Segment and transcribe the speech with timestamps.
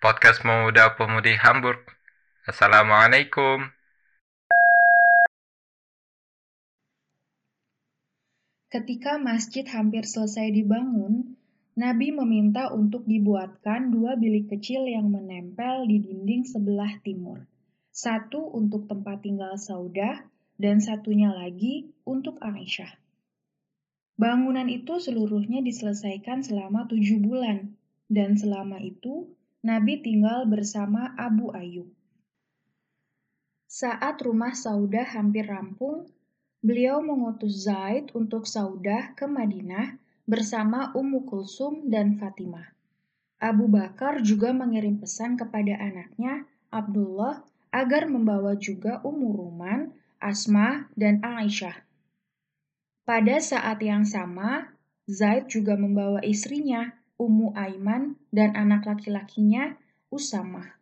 [0.00, 1.84] podcast Pemuda Pemudi Hamburg.
[2.48, 3.68] Assalamualaikum.
[8.72, 11.36] Ketika masjid hampir selesai dibangun,
[11.76, 17.44] Nabi meminta untuk dibuatkan dua bilik kecil yang menempel di dinding sebelah timur.
[17.92, 20.24] Satu untuk tempat tinggal Saudah
[20.56, 22.88] dan satunya lagi untuk Aisyah.
[24.16, 27.76] Bangunan itu seluruhnya diselesaikan selama tujuh bulan,
[28.08, 29.28] dan selama itu
[29.60, 31.92] Nabi tinggal bersama Abu Ayyub.
[33.68, 36.08] Saat rumah Saudah hampir rampung,
[36.64, 42.72] beliau mengutus Zaid untuk Saudah ke Madinah bersama Ummu Kulsum dan Fatimah.
[43.36, 49.92] Abu Bakar juga mengirim pesan kepada anaknya, Abdullah, agar membawa juga Ummu Ruman,
[50.24, 51.84] Asma, dan Aisyah.
[53.04, 54.72] Pada saat yang sama,
[55.04, 59.76] Zaid juga membawa istrinya, Ummu Aiman, dan anak laki-lakinya,
[60.08, 60.80] Usama.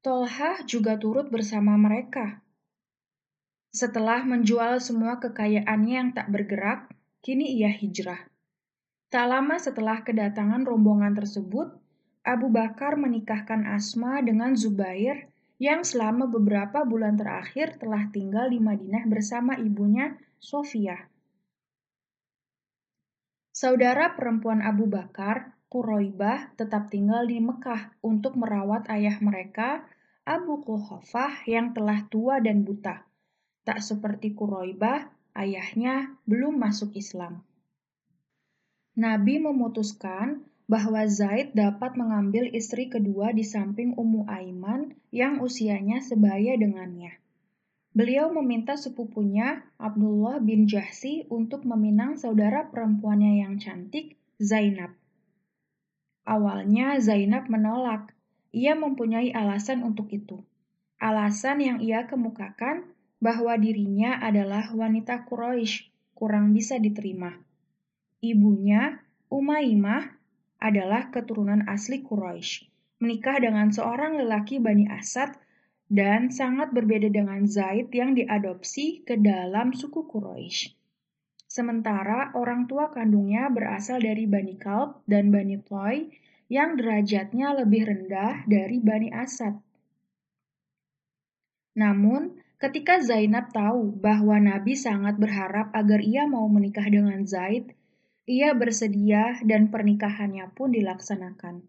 [0.00, 2.40] Tolha juga turut bersama mereka.
[3.76, 6.88] Setelah menjual semua kekayaannya yang tak bergerak,
[7.20, 8.24] kini ia hijrah.
[9.12, 11.76] Tak lama setelah kedatangan rombongan tersebut,
[12.24, 15.30] Abu Bakar menikahkan Asma dengan Zubair
[15.62, 21.06] yang selama beberapa bulan terakhir telah tinggal di Madinah bersama ibunya Sofia.
[23.56, 29.80] Saudara perempuan Abu Bakar, Quraibah, tetap tinggal di Mekah untuk merawat ayah mereka,
[30.28, 33.08] Abu Quhafah yang telah tua dan buta.
[33.64, 37.48] Tak seperti Quraibah, ayahnya belum masuk Islam.
[38.92, 46.60] Nabi memutuskan bahwa Zaid dapat mengambil istri kedua di samping Ummu Aiman yang usianya sebaya
[46.60, 47.16] dengannya.
[47.96, 54.92] Beliau meminta sepupunya, Abdullah bin Jahsi, untuk meminang saudara perempuannya yang cantik, Zainab.
[56.28, 58.12] Awalnya Zainab menolak.
[58.52, 60.44] Ia mempunyai alasan untuk itu.
[61.00, 62.84] Alasan yang ia kemukakan
[63.16, 67.32] bahwa dirinya adalah wanita Quraisy, kurang bisa diterima.
[68.20, 69.00] Ibunya,
[69.32, 70.20] Umaymah,
[70.60, 72.68] adalah keturunan asli Quraisy,
[73.00, 75.32] menikah dengan seorang lelaki Bani Asad
[75.86, 80.74] dan sangat berbeda dengan Zaid yang diadopsi ke dalam suku Quraisy.
[81.46, 86.10] Sementara orang tua kandungnya berasal dari Bani Kalb dan Bani Toy
[86.50, 89.54] yang derajatnya lebih rendah dari Bani Asad.
[91.78, 97.76] Namun, ketika Zainab tahu bahwa Nabi sangat berharap agar ia mau menikah dengan Zaid,
[98.26, 101.62] ia bersedia dan pernikahannya pun dilaksanakan.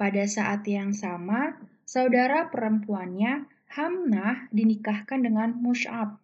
[0.00, 6.20] Pada saat yang sama, saudara perempuannya, Hamnah, dinikahkan dengan Mus'ab.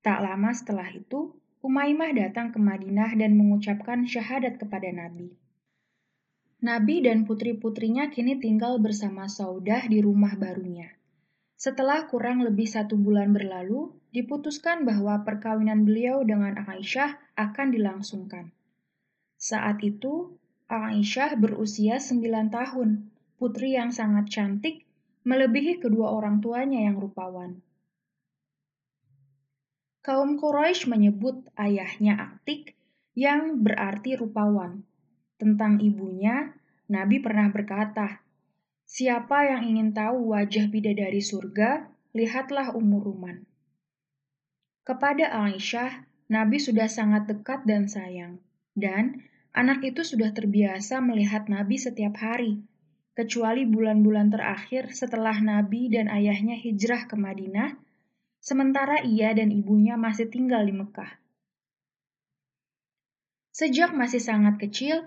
[0.00, 5.36] Tak lama setelah itu, Umaymah datang ke Madinah dan mengucapkan syahadat kepada Nabi.
[6.64, 10.88] Nabi dan putri-putrinya kini tinggal bersama Saudah di rumah barunya.
[11.60, 18.48] Setelah kurang lebih satu bulan berlalu, diputuskan bahwa perkawinan beliau dengan Aisyah akan dilangsungkan.
[19.36, 20.32] Saat itu,
[20.72, 23.09] Aisyah berusia 9 tahun
[23.40, 24.84] putri yang sangat cantik,
[25.24, 27.64] melebihi kedua orang tuanya yang rupawan.
[30.04, 32.76] Kaum Quraisy menyebut ayahnya Aktik
[33.16, 34.84] yang berarti rupawan.
[35.40, 36.52] Tentang ibunya,
[36.92, 38.20] Nabi pernah berkata,
[38.84, 43.46] Siapa yang ingin tahu wajah bidadari surga, lihatlah umur Ruman.
[44.82, 48.42] Kepada Aisyah, Nabi sudah sangat dekat dan sayang,
[48.74, 49.22] dan
[49.54, 52.66] anak itu sudah terbiasa melihat Nabi setiap hari,
[53.14, 57.74] kecuali bulan-bulan terakhir setelah Nabi dan ayahnya hijrah ke Madinah,
[58.38, 61.20] sementara ia dan ibunya masih tinggal di Mekah.
[63.50, 65.04] Sejak masih sangat kecil,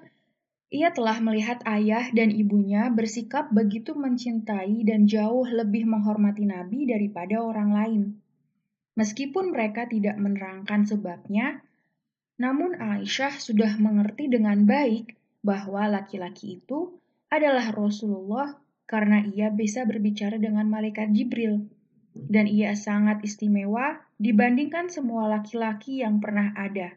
[0.74, 7.42] ia telah melihat ayah dan ibunya bersikap begitu mencintai dan jauh lebih menghormati Nabi daripada
[7.42, 8.04] orang lain.
[8.94, 11.66] Meskipun mereka tidak menerangkan sebabnya,
[12.38, 16.94] namun Aisyah sudah mengerti dengan baik bahwa laki-laki itu
[17.34, 18.54] adalah Rasulullah
[18.86, 21.66] karena ia bisa berbicara dengan malaikat Jibril.
[22.14, 26.94] Dan ia sangat istimewa dibandingkan semua laki-laki yang pernah ada,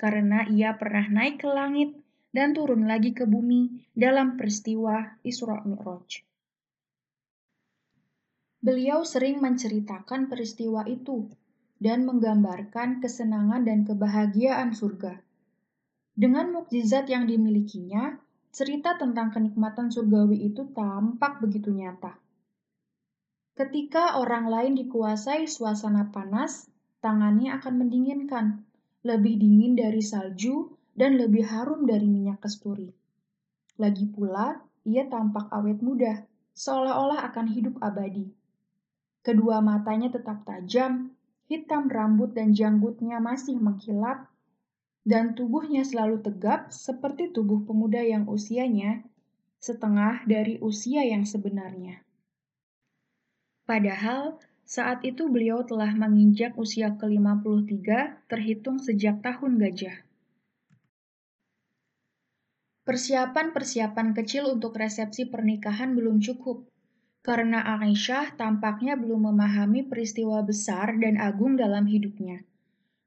[0.00, 1.92] karena ia pernah naik ke langit
[2.32, 6.24] dan turun lagi ke bumi dalam peristiwa Isra Mi'raj.
[8.64, 11.28] Beliau sering menceritakan peristiwa itu
[11.76, 15.20] dan menggambarkan kesenangan dan kebahagiaan surga.
[16.16, 18.16] Dengan mukjizat yang dimilikinya,
[18.54, 22.14] cerita tentang kenikmatan surgawi itu tampak begitu nyata.
[23.58, 26.70] Ketika orang lain dikuasai suasana panas,
[27.02, 28.62] tangannya akan mendinginkan,
[29.02, 32.94] lebih dingin dari salju dan lebih harum dari minyak kasturi.
[33.78, 36.22] Lagi pula, ia tampak awet muda,
[36.54, 38.30] seolah-olah akan hidup abadi.
[39.22, 41.10] Kedua matanya tetap tajam,
[41.50, 44.30] hitam rambut dan janggutnya masih mengkilap,
[45.04, 49.04] dan tubuhnya selalu tegap seperti tubuh pemuda yang usianya
[49.60, 52.00] setengah dari usia yang sebenarnya.
[53.64, 57.84] Padahal saat itu beliau telah menginjak usia ke-53
[58.28, 60.04] terhitung sejak tahun gajah.
[62.84, 66.68] Persiapan-persiapan kecil untuk resepsi pernikahan belum cukup,
[67.24, 72.44] karena Aisyah tampaknya belum memahami peristiwa besar dan agung dalam hidupnya.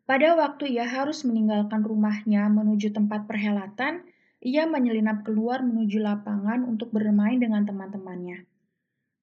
[0.07, 4.07] Pada waktu ia harus meninggalkan rumahnya menuju tempat perhelatan,
[4.39, 8.48] ia menyelinap keluar menuju lapangan untuk bermain dengan teman-temannya.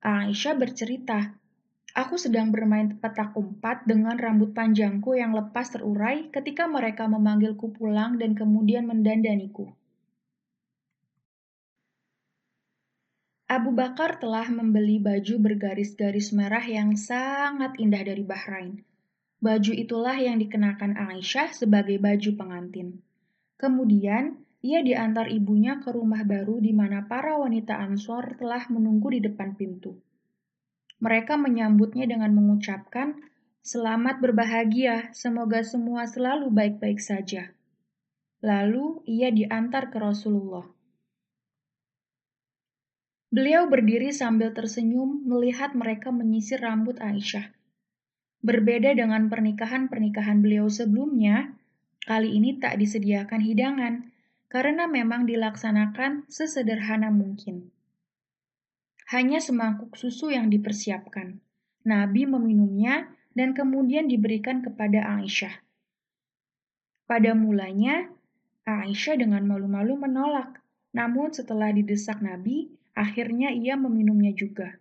[0.04, 1.40] Aisyah bercerita,
[1.94, 8.18] Aku sedang bermain petak umpat dengan rambut panjangku yang lepas terurai ketika mereka memanggilku pulang
[8.18, 9.70] dan kemudian mendandaniku.
[13.46, 18.82] Abu Bakar telah membeli baju bergaris-garis merah yang sangat indah dari Bahrain.
[19.44, 23.04] Baju itulah yang dikenakan Aisyah sebagai baju pengantin.
[23.60, 29.20] Kemudian, ia diantar ibunya ke rumah baru di mana para wanita Ansor telah menunggu di
[29.20, 30.00] depan pintu.
[31.04, 33.20] Mereka menyambutnya dengan mengucapkan,
[33.60, 37.52] "Selamat berbahagia, semoga semua selalu baik-baik saja."
[38.40, 40.64] Lalu ia diantar ke Rasulullah.
[43.28, 47.52] Beliau berdiri sambil tersenyum melihat mereka menyisir rambut Aisyah.
[48.44, 51.56] Berbeda dengan pernikahan-pernikahan beliau sebelumnya,
[52.04, 53.94] kali ini tak disediakan hidangan
[54.52, 57.72] karena memang dilaksanakan sesederhana mungkin.
[59.08, 61.40] Hanya semangkuk susu yang dipersiapkan.
[61.88, 65.64] Nabi meminumnya dan kemudian diberikan kepada Aisyah.
[67.08, 68.12] Pada mulanya,
[68.68, 70.60] Aisyah dengan malu-malu menolak,
[70.92, 74.78] namun setelah didesak Nabi, Akhirnya ia meminumnya juga.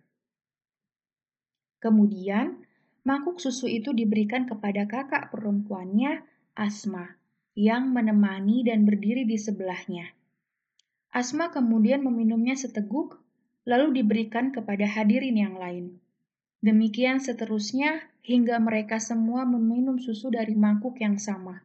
[1.82, 2.62] Kemudian,
[3.04, 6.24] mangkuk susu itu diberikan kepada kakak perempuannya,
[6.56, 7.20] Asma,
[7.54, 10.10] yang menemani dan berdiri di sebelahnya.
[11.14, 13.22] Asma kemudian meminumnya seteguk,
[13.68, 16.00] lalu diberikan kepada hadirin yang lain.
[16.64, 21.62] Demikian seterusnya hingga mereka semua meminum susu dari mangkuk yang sama.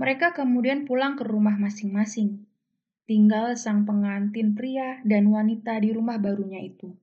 [0.00, 2.46] Mereka kemudian pulang ke rumah masing-masing
[3.02, 6.94] tinggal sang pengantin pria dan wanita di rumah barunya itu.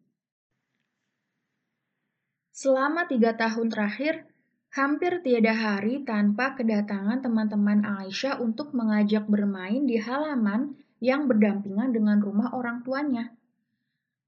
[2.60, 4.28] Selama tiga tahun terakhir,
[4.76, 12.20] hampir tiada hari tanpa kedatangan teman-teman Aisyah untuk mengajak bermain di halaman yang berdampingan dengan
[12.20, 13.32] rumah orang tuanya.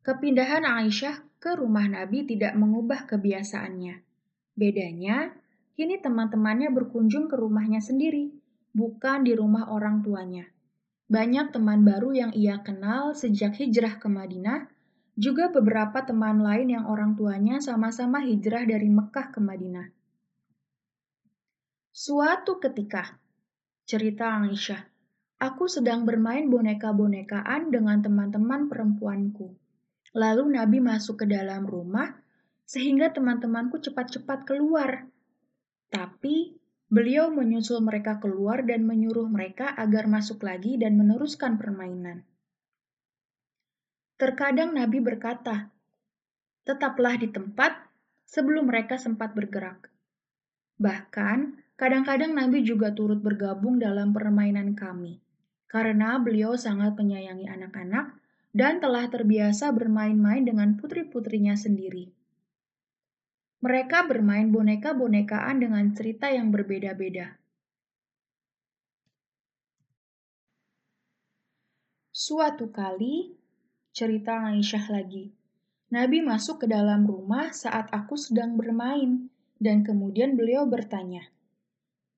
[0.08, 4.00] Kepindahan Aisyah ke rumah Nabi tidak mengubah kebiasaannya.
[4.56, 5.36] Bedanya,
[5.76, 8.32] kini teman-temannya berkunjung ke rumahnya sendiri,
[8.72, 10.48] bukan di rumah orang tuanya.
[11.12, 14.72] Banyak teman baru yang ia kenal sejak hijrah ke Madinah,
[15.16, 19.88] juga beberapa teman lain yang orang tuanya sama-sama hijrah dari Mekah ke Madinah.
[21.92, 23.20] Suatu ketika,
[23.84, 24.82] cerita Aisyah,
[25.44, 29.54] aku sedang bermain boneka-bonekaan dengan teman-teman perempuanku.
[30.16, 32.16] Lalu Nabi masuk ke dalam rumah,
[32.64, 35.08] sehingga teman-temanku cepat-cepat keluar.
[35.92, 36.62] Tapi
[36.92, 42.28] Beliau menyusul mereka keluar dan menyuruh mereka agar masuk lagi dan meneruskan permainan.
[44.22, 45.74] Terkadang Nabi berkata,
[46.62, 47.74] "Tetaplah di tempat
[48.30, 49.90] sebelum mereka sempat bergerak."
[50.78, 55.18] Bahkan, kadang-kadang Nabi juga turut bergabung dalam permainan kami,
[55.66, 58.14] karena beliau sangat menyayangi anak-anak
[58.54, 62.14] dan telah terbiasa bermain-main dengan putri-putrinya sendiri.
[63.66, 67.42] Mereka bermain boneka-bonekaan dengan cerita yang berbeda-beda.
[72.14, 73.41] Suatu kali,
[73.92, 75.36] cerita Aisyah lagi,
[75.92, 79.28] Nabi masuk ke dalam rumah saat aku sedang bermain,
[79.60, 81.28] dan kemudian beliau bertanya,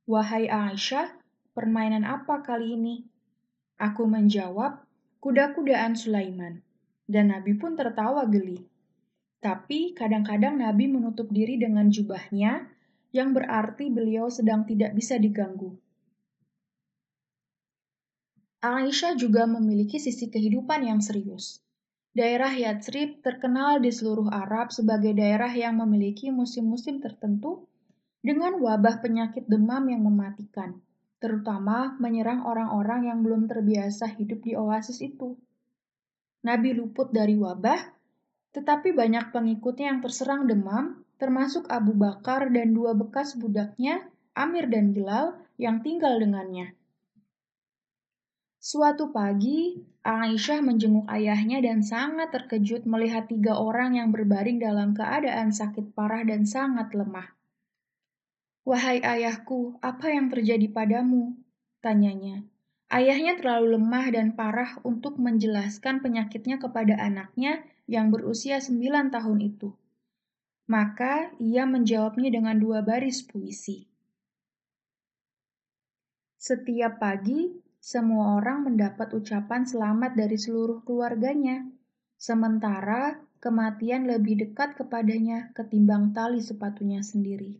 [0.06, 1.10] Wahai Aisyah,
[1.58, 2.96] permainan apa kali ini?
[3.82, 4.86] Aku menjawab,
[5.18, 6.62] kuda-kudaan Sulaiman.
[7.04, 8.62] Dan Nabi pun tertawa geli.
[9.44, 12.70] Tapi kadang-kadang Nabi menutup diri dengan jubahnya,
[13.12, 15.76] yang berarti beliau sedang tidak bisa diganggu.
[18.64, 21.60] Aisyah juga memiliki sisi kehidupan yang serius.
[22.16, 27.68] Daerah Yatsrib terkenal di seluruh Arab sebagai daerah yang memiliki musim-musim tertentu
[28.24, 30.80] dengan wabah penyakit demam yang mematikan,
[31.20, 35.36] terutama menyerang orang-orang yang belum terbiasa hidup di oasis itu.
[36.48, 38.00] Nabi luput dari wabah
[38.54, 44.06] tetapi banyak pengikutnya yang terserang demam, termasuk Abu Bakar dan dua bekas budaknya,
[44.38, 46.78] Amir dan Bilal, yang tinggal dengannya.
[48.64, 49.76] Suatu pagi,
[50.08, 56.24] Aisyah menjenguk ayahnya dan sangat terkejut melihat tiga orang yang berbaring dalam keadaan sakit parah
[56.24, 57.28] dan sangat lemah.
[58.64, 61.36] Wahai ayahku, apa yang terjadi padamu?
[61.84, 62.48] Tanyanya.
[62.88, 69.76] Ayahnya terlalu lemah dan parah untuk menjelaskan penyakitnya kepada anaknya yang berusia sembilan tahun itu.
[70.72, 73.84] Maka ia menjawabnya dengan dua baris puisi.
[76.40, 81.68] Setiap pagi, semua orang mendapat ucapan selamat dari seluruh keluarganya,
[82.16, 87.60] sementara kematian lebih dekat kepadanya ketimbang tali sepatunya sendiri.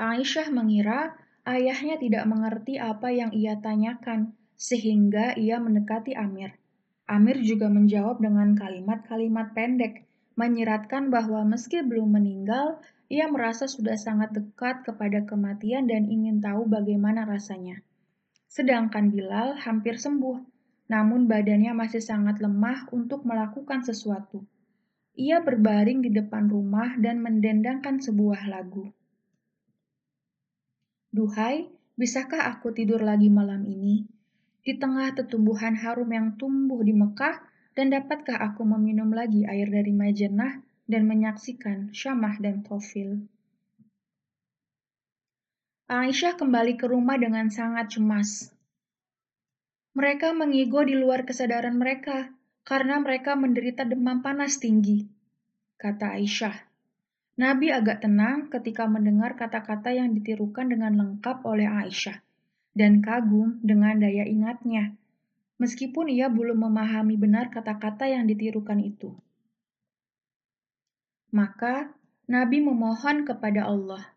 [0.00, 1.12] Aisyah mengira
[1.44, 6.56] ayahnya tidak mengerti apa yang ia tanyakan, sehingga ia mendekati Amir.
[7.04, 10.08] Amir juga menjawab dengan kalimat-kalimat pendek,
[10.40, 12.80] menyiratkan bahwa meski belum meninggal,
[13.12, 17.84] ia merasa sudah sangat dekat kepada kematian dan ingin tahu bagaimana rasanya.
[18.52, 20.36] Sedangkan Bilal hampir sembuh,
[20.92, 24.44] namun badannya masih sangat lemah untuk melakukan sesuatu.
[25.16, 28.92] Ia berbaring di depan rumah dan mendendangkan sebuah lagu.
[31.16, 31.64] Duhai,
[31.96, 34.04] bisakah aku tidur lagi malam ini?
[34.60, 37.40] Di tengah tetumbuhan harum yang tumbuh di Mekah,
[37.72, 43.31] dan dapatkah aku meminum lagi air dari Majennah dan menyaksikan Syamah dan Tofil?
[45.90, 48.54] Aisyah kembali ke rumah dengan sangat cemas.
[49.98, 52.30] Mereka mengigo di luar kesadaran mereka
[52.62, 55.10] karena mereka menderita demam panas tinggi,
[55.82, 56.54] kata Aisyah.
[57.42, 62.22] Nabi agak tenang ketika mendengar kata-kata yang ditirukan dengan lengkap oleh Aisyah
[62.78, 64.94] dan kagum dengan daya ingatnya,
[65.58, 69.16] meskipun ia belum memahami benar kata-kata yang ditirukan itu.
[71.32, 71.90] Maka
[72.28, 74.11] Nabi memohon kepada Allah,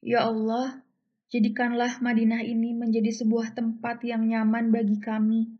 [0.00, 0.80] "Ya Allah,
[1.28, 5.54] jadikanlah Madinah ini menjadi sebuah tempat yang nyaman bagi kami,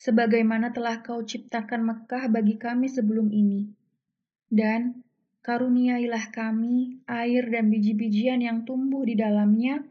[0.00, 3.68] sebagaimana telah Kau ciptakan Mekah bagi kami sebelum ini."
[4.48, 5.04] Dan
[5.44, 9.84] Karuniailah kami air dan biji-bijian yang tumbuh di dalamnya,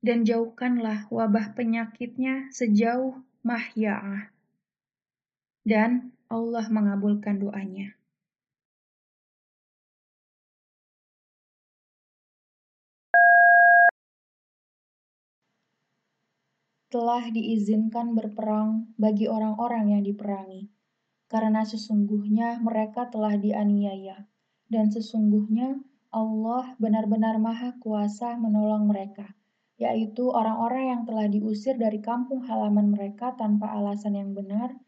[0.00, 4.32] dan jauhkanlah wabah penyakitnya sejauh mahya'ah.
[5.60, 7.92] Dan Allah mengabulkan doanya.
[16.94, 20.70] Telah diizinkan berperang bagi orang-orang yang diperangi,
[21.26, 24.30] karena sesungguhnya mereka telah dianiaya
[24.70, 25.82] dan sesungguhnya
[26.14, 29.34] Allah benar-benar maha kuasa menolong mereka,
[29.74, 34.78] yaitu orang-orang yang telah diusir dari kampung halaman mereka tanpa alasan yang benar,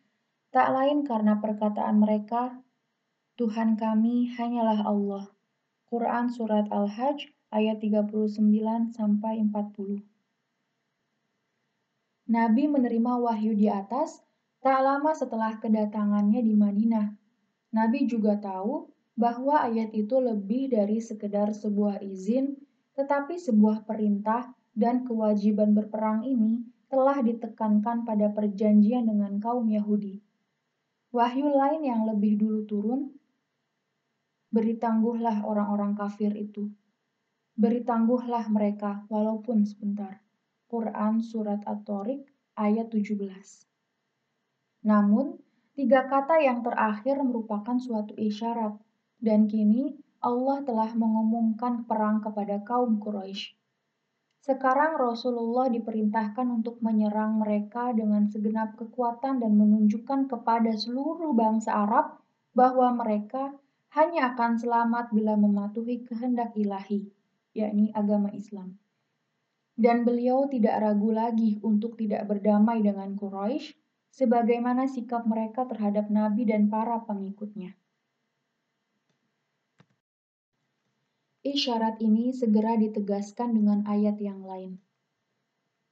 [0.55, 2.63] tak lain karena perkataan mereka,
[3.35, 5.35] Tuhan kami hanyalah Allah.
[5.91, 8.95] Quran Surat Al-Hajj ayat 39-40
[12.27, 14.19] Nabi menerima wahyu di atas
[14.59, 17.15] tak lama setelah kedatangannya di Madinah.
[17.71, 22.59] Nabi juga tahu bahwa ayat itu lebih dari sekedar sebuah izin,
[22.99, 30.19] tetapi sebuah perintah dan kewajiban berperang ini telah ditekankan pada perjanjian dengan kaum Yahudi.
[31.15, 33.15] Wahyu lain yang lebih dulu turun,
[34.51, 36.69] beri tangguhlah orang-orang kafir itu.
[37.55, 40.26] Beri tangguhlah mereka walaupun sebentar.
[40.67, 42.27] Quran Surat At-Tariq
[42.59, 43.23] ayat 17
[44.83, 45.39] Namun,
[45.79, 48.75] tiga kata yang terakhir merupakan suatu isyarat
[49.23, 49.95] dan kini
[50.27, 53.55] Allah telah mengumumkan perang kepada kaum Quraisy.
[54.43, 62.19] Sekarang Rasulullah diperintahkan untuk menyerang mereka dengan segenap kekuatan dan menunjukkan kepada seluruh bangsa Arab
[62.55, 63.55] bahwa mereka
[63.95, 67.11] hanya akan selamat bila mematuhi kehendak ilahi,
[67.55, 68.79] yakni agama Islam.
[69.77, 73.77] Dan beliau tidak ragu lagi untuk tidak berdamai dengan Quraisy,
[74.09, 77.77] sebagaimana sikap mereka terhadap Nabi dan para pengikutnya.
[81.45, 84.81] Isyarat ini segera ditegaskan dengan ayat yang lain.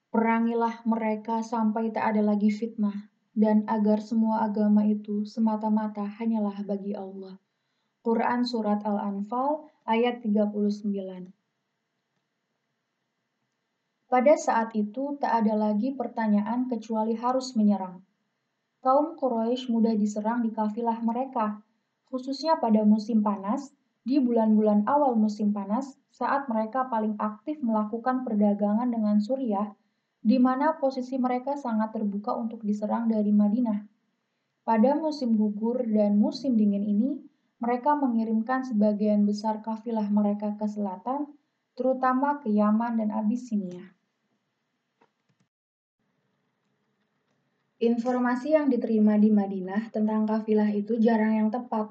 [0.08, 6.96] Perangilah mereka sampai tak ada lagi fitnah, dan agar semua agama itu semata-mata hanyalah bagi
[6.96, 7.36] Allah.
[8.00, 11.43] Quran Surat Al-Anfal ayat 39
[14.14, 17.98] Pada saat itu tak ada lagi pertanyaan kecuali harus menyerang.
[18.78, 21.58] Kaum Quraisy mudah diserang di kafilah mereka,
[22.06, 23.74] khususnya pada musim panas,
[24.06, 29.74] di bulan-bulan awal musim panas, saat mereka paling aktif melakukan perdagangan dengan Suriah,
[30.22, 33.82] di mana posisi mereka sangat terbuka untuk diserang dari Madinah.
[34.62, 37.18] Pada musim gugur dan musim dingin ini,
[37.58, 41.34] mereka mengirimkan sebagian besar kafilah mereka ke selatan,
[41.74, 43.93] terutama ke Yaman dan Abyssinia.
[47.82, 51.90] Informasi yang diterima di Madinah tentang kafilah itu jarang yang tepat,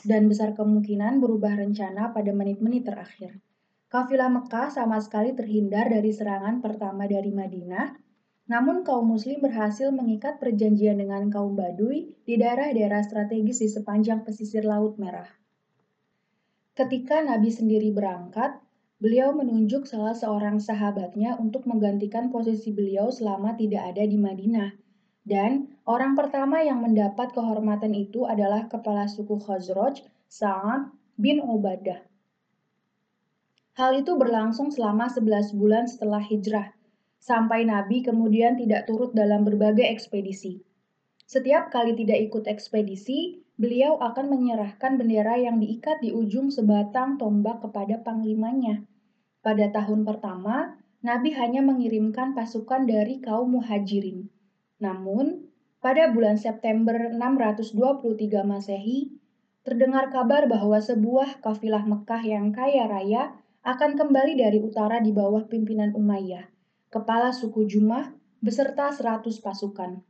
[0.00, 3.36] dan besar kemungkinan berubah rencana pada menit-menit terakhir.
[3.92, 8.00] Kafilah Mekah sama sekali terhindar dari serangan pertama dari Madinah,
[8.48, 14.64] namun kaum muslim berhasil mengikat perjanjian dengan kaum Baduy di daerah-daerah strategis di sepanjang pesisir
[14.64, 15.28] Laut Merah.
[16.72, 18.56] Ketika Nabi sendiri berangkat,
[18.96, 24.88] beliau menunjuk salah seorang sahabatnya untuk menggantikan posisi beliau selama tidak ada di Madinah
[25.30, 32.02] dan orang pertama yang mendapat kehormatan itu adalah kepala suku Khazraj, Sa'ad bin Ubadah.
[33.78, 36.74] Hal itu berlangsung selama 11 bulan setelah hijrah,
[37.22, 40.66] sampai Nabi kemudian tidak turut dalam berbagai ekspedisi.
[41.30, 47.62] Setiap kali tidak ikut ekspedisi, beliau akan menyerahkan bendera yang diikat di ujung sebatang tombak
[47.62, 48.82] kepada panglimanya.
[49.46, 50.74] Pada tahun pertama,
[51.06, 54.26] Nabi hanya mengirimkan pasukan dari kaum muhajirin.
[54.80, 55.46] Namun,
[55.80, 57.76] pada bulan September 623
[58.44, 59.12] Masehi,
[59.60, 65.44] terdengar kabar bahwa sebuah kafilah Mekah yang kaya raya akan kembali dari utara di bawah
[65.44, 66.48] pimpinan Umayyah,
[66.88, 70.00] kepala suku Jumah beserta 100 pasukan.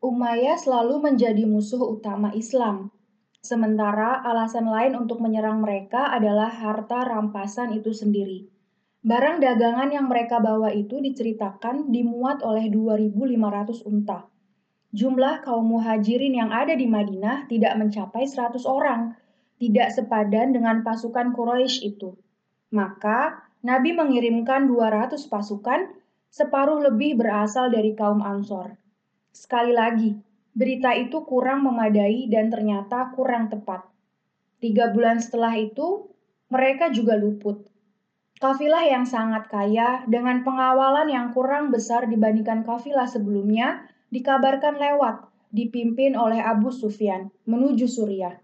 [0.00, 2.88] Umayyah selalu menjadi musuh utama Islam.
[3.44, 8.48] Sementara alasan lain untuk menyerang mereka adalah harta rampasan itu sendiri.
[9.00, 14.28] Barang dagangan yang mereka bawa itu diceritakan dimuat oleh 2.500 unta.
[14.92, 19.16] Jumlah kaum muhajirin yang ada di Madinah tidak mencapai 100 orang,
[19.56, 22.12] tidak sepadan dengan pasukan Quraisy itu.
[22.76, 25.96] Maka Nabi mengirimkan 200 pasukan,
[26.28, 28.76] separuh lebih berasal dari kaum Ansor.
[29.32, 30.12] Sekali lagi,
[30.52, 33.80] berita itu kurang memadai dan ternyata kurang tepat.
[34.60, 36.04] Tiga bulan setelah itu,
[36.52, 37.69] mereka juga luput.
[38.40, 46.16] Kafilah yang sangat kaya dengan pengawalan yang kurang besar dibandingkan kafilah sebelumnya dikabarkan lewat, dipimpin
[46.16, 48.40] oleh Abu Sufyan menuju Suriah.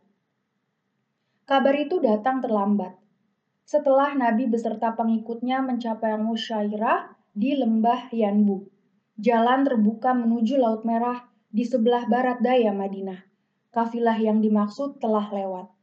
[1.49, 2.93] Kabar itu datang terlambat.
[3.65, 8.69] Setelah Nabi beserta pengikutnya mencapai Musyairah di lembah Yanbu,
[9.17, 13.25] jalan terbuka menuju Laut Merah di sebelah barat daya Madinah.
[13.73, 15.76] Kafilah yang dimaksud telah lewat.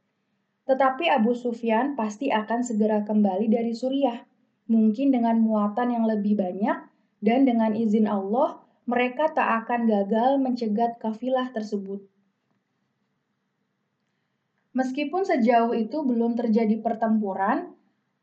[0.64, 4.24] Tetapi Abu Sufyan pasti akan segera kembali dari Suriah,
[4.68, 6.88] mungkin dengan muatan yang lebih banyak,
[7.20, 12.04] dan dengan izin Allah, mereka tak akan gagal mencegat kafilah tersebut.
[14.74, 17.72] Meskipun sejauh itu belum terjadi pertempuran,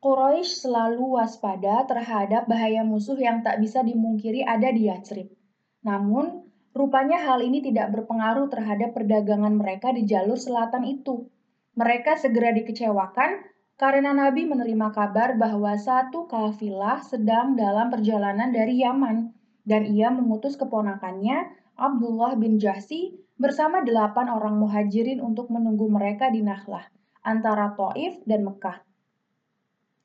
[0.01, 5.29] Quraisy selalu waspada terhadap bahaya musuh yang tak bisa dimungkiri ada di Yatsrib.
[5.85, 11.29] Namun, rupanya hal ini tidak berpengaruh terhadap perdagangan mereka di jalur selatan itu.
[11.75, 13.47] Mereka segera dikecewakan
[13.79, 19.31] karena Nabi menerima kabar bahwa satu kafilah sedang dalam perjalanan dari Yaman
[19.63, 26.45] dan ia mengutus keponakannya Abdullah bin Jahsi bersama delapan orang muhajirin untuk menunggu mereka di
[26.45, 26.85] Nahlah
[27.25, 28.85] antara Taif dan Mekah.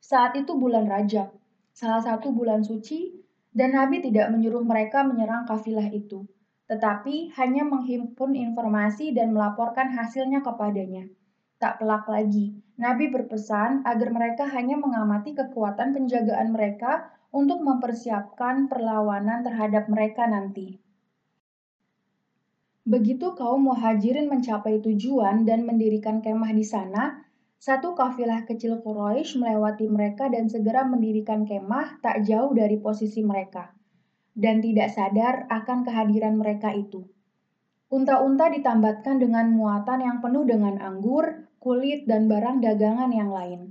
[0.00, 1.34] Saat itu bulan Rajab,
[1.74, 3.12] salah satu bulan suci,
[3.56, 6.28] dan Nabi tidak menyuruh mereka menyerang kafilah itu,
[6.68, 11.08] tetapi hanya menghimpun informasi dan melaporkan hasilnya kepadanya.
[11.56, 19.40] Tak pelak lagi, Nabi berpesan agar mereka hanya mengamati kekuatan penjagaan mereka untuk mempersiapkan perlawanan
[19.40, 20.76] terhadap mereka nanti.
[22.84, 27.24] Begitu kaum muhajirin mencapai tujuan dan mendirikan kemah di sana,
[27.56, 33.72] satu kafilah kecil Quraisy melewati mereka dan segera mendirikan kemah tak jauh dari posisi mereka,
[34.36, 37.15] dan tidak sadar akan kehadiran mereka itu.
[37.86, 43.70] Unta-unta ditambatkan dengan muatan yang penuh dengan anggur, kulit, dan barang dagangan yang lain.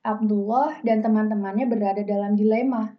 [0.00, 2.96] Abdullah dan teman-temannya berada dalam dilema.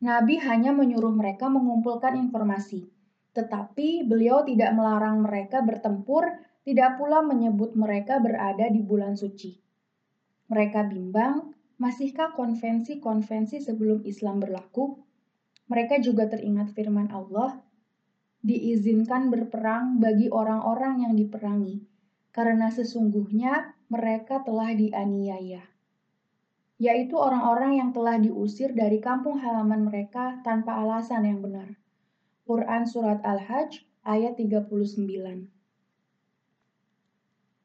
[0.00, 2.88] Nabi hanya menyuruh mereka mengumpulkan informasi,
[3.36, 6.32] tetapi beliau tidak melarang mereka bertempur,
[6.64, 9.60] tidak pula menyebut mereka berada di bulan suci.
[10.48, 14.96] Mereka bimbang, masihkah konvensi-konvensi sebelum Islam berlaku?
[15.68, 17.60] Mereka juga teringat firman Allah
[18.40, 21.84] diizinkan berperang bagi orang-orang yang diperangi,
[22.32, 25.60] karena sesungguhnya mereka telah dianiaya,
[26.80, 31.76] yaitu orang-orang yang telah diusir dari kampung halaman mereka tanpa alasan yang benar.
[32.48, 34.72] Quran Surat Al-Hajj ayat 39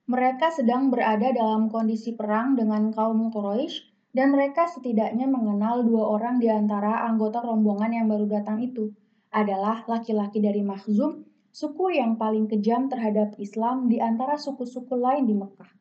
[0.06, 6.38] Mereka sedang berada dalam kondisi perang dengan kaum Quraisy dan mereka setidaknya mengenal dua orang
[6.38, 8.92] di antara anggota rombongan yang baru datang itu–
[9.36, 15.36] adalah laki-laki dari Makhzum, suku yang paling kejam terhadap Islam di antara suku-suku lain di
[15.36, 15.72] Mekah.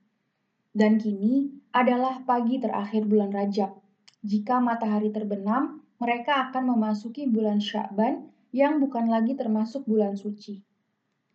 [0.75, 3.79] Dan kini adalah pagi terakhir bulan Rajab.
[4.27, 10.59] Jika matahari terbenam, mereka akan memasuki bulan Sya'ban yang bukan lagi termasuk bulan suci.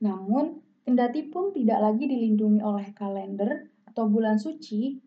[0.03, 4.99] Namun, kendati pun tidak lagi dilindungi oleh kalender atau bulan suci,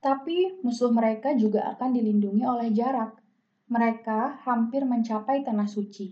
[0.00, 3.20] tapi musuh mereka juga akan dilindungi oleh jarak.
[3.70, 6.10] Mereka hampir mencapai tanah suci.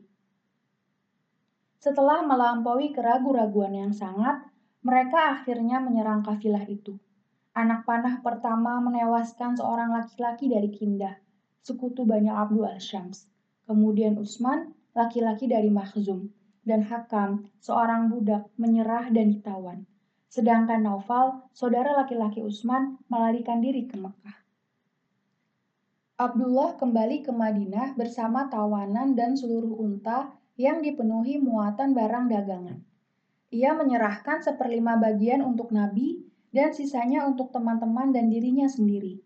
[1.83, 4.47] Setelah melampaui keraguan-raguan yang sangat,
[4.87, 6.95] mereka akhirnya menyerang kafilah itu.
[7.59, 11.19] Anak panah pertama menewaskan seorang laki-laki dari Kindah,
[11.59, 13.27] sekutu Banyak Abdul al-Syams.
[13.67, 16.31] Kemudian Usman, laki-laki dari Makhzum,
[16.63, 19.83] dan Hakam, seorang budak, menyerah dan ditawan.
[20.31, 24.48] Sedangkan Naufal, saudara laki-laki Usman, melarikan diri ke Mekah.
[26.19, 32.83] Abdullah kembali ke Madinah bersama tawanan dan seluruh unta yang dipenuhi muatan barang dagangan.
[33.55, 39.23] Ia menyerahkan seperlima bagian untuk Nabi dan sisanya untuk teman-teman dan dirinya sendiri.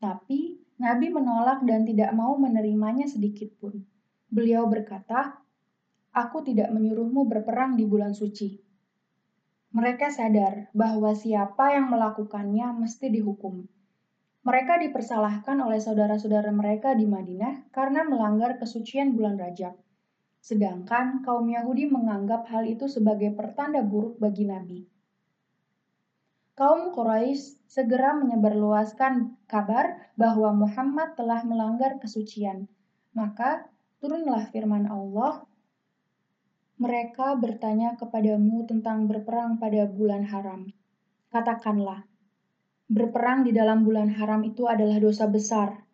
[0.00, 3.84] Tapi Nabi menolak dan tidak mau menerimanya sedikit pun.
[4.32, 5.44] Beliau berkata,
[6.16, 8.56] "Aku tidak menyuruhmu berperang di bulan suci."
[9.76, 13.68] Mereka sadar bahwa siapa yang melakukannya mesti dihukum.
[14.40, 19.76] Mereka dipersalahkan oleh saudara-saudara mereka di Madinah karena melanggar kesucian bulan Rajab.
[20.40, 24.88] Sedangkan kaum Yahudi menganggap hal itu sebagai pertanda buruk bagi Nabi
[26.60, 32.68] kaum Quraisy segera menyebarluaskan kabar bahwa Muhammad telah melanggar kesucian.
[33.16, 33.64] Maka
[33.96, 35.48] turunlah firman Allah,
[36.76, 40.68] mereka bertanya kepadamu tentang berperang pada bulan haram.
[41.32, 42.04] Katakanlah,
[42.90, 45.86] berperang di dalam bulan haram itu adalah dosa besar,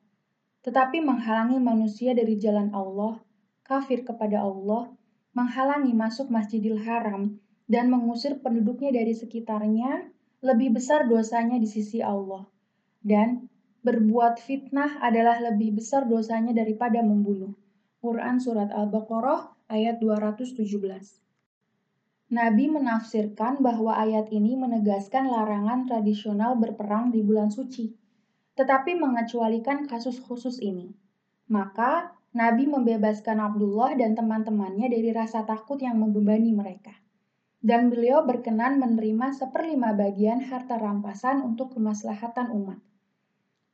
[0.65, 3.21] tetapi menghalangi manusia dari jalan Allah,
[3.61, 4.89] kafir kepada Allah,
[5.37, 7.37] menghalangi masuk Masjidil Haram,
[7.69, 10.09] dan mengusir penduduknya dari sekitarnya
[10.41, 12.49] lebih besar dosanya di sisi Allah.
[13.05, 13.53] Dan
[13.85, 17.53] berbuat fitnah adalah lebih besar dosanya daripada membunuh.
[18.01, 21.26] Quran Surat Al-Baqarah ayat 217
[22.27, 27.95] Nabi menafsirkan bahwa ayat ini menegaskan larangan tradisional berperang di bulan suci,
[28.59, 30.91] tetapi mengecualikan kasus khusus ini.
[31.47, 36.93] Maka, Nabi membebaskan Abdullah dan teman-temannya dari rasa takut yang membebani mereka
[37.67, 42.79] dan beliau berkenan menerima seperlima bagian harta rampasan untuk kemaslahatan umat.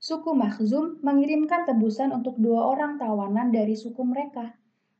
[0.00, 4.56] Suku Makhzum mengirimkan tebusan untuk dua orang tawanan dari suku mereka,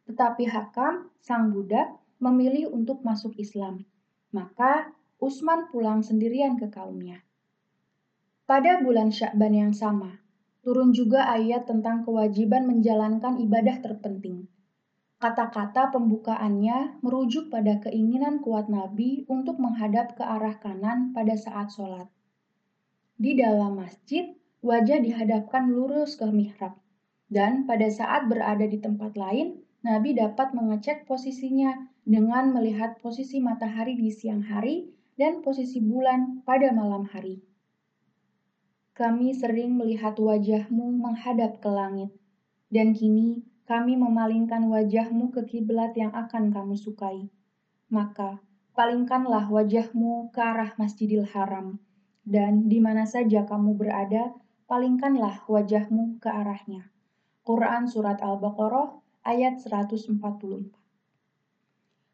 [0.07, 1.91] tetapi Hakam, sang budak,
[2.23, 3.83] memilih untuk masuk Islam.
[4.31, 7.27] Maka Usman pulang sendirian ke kaumnya.
[8.47, 10.23] Pada bulan Syakban yang sama,
[10.63, 14.47] turun juga ayat tentang kewajiban menjalankan ibadah terpenting,
[15.23, 22.11] Kata-kata pembukaannya merujuk pada keinginan kuat Nabi untuk menghadap ke arah kanan pada saat sholat.
[23.23, 24.35] Di dalam masjid,
[24.67, 26.75] wajah dihadapkan lurus ke mihrab,
[27.31, 33.95] dan pada saat berada di tempat lain, Nabi dapat mengecek posisinya dengan melihat posisi matahari
[33.95, 37.39] di siang hari dan posisi bulan pada malam hari.
[38.93, 42.11] Kami sering melihat wajahmu menghadap ke langit,
[42.69, 47.31] dan kini kami memalingkan wajahmu ke kiblat yang akan kamu sukai.
[47.89, 48.43] Maka,
[48.75, 51.81] palingkanlah wajahmu ke arah Masjidil Haram,
[52.27, 54.35] dan di mana saja kamu berada,
[54.67, 56.91] palingkanlah wajahmu ke arahnya.
[57.47, 60.82] Quran Surat Al-Baqarah ayat 144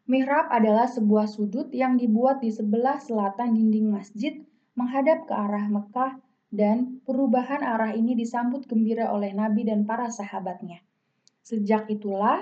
[0.09, 4.41] Mihrab adalah sebuah sudut yang dibuat di sebelah selatan dinding masjid
[4.73, 6.17] menghadap ke arah Mekah
[6.49, 10.81] dan perubahan arah ini disambut gembira oleh Nabi dan para sahabatnya.
[11.45, 12.41] Sejak itulah,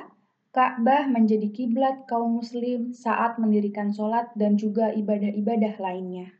[0.55, 6.36] Ka'bah menjadi kiblat kaum muslim saat mendirikan sholat dan juga ibadah-ibadah lainnya.